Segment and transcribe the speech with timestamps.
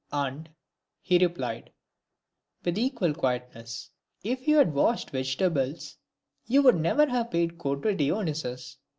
[0.25, 0.49] ''"And,"
[0.99, 1.69] he replied,
[2.65, 3.91] with equal quietness,
[4.23, 5.95] "if you had washed vegetables,
[6.47, 8.77] you would never have paid court to Dionysius."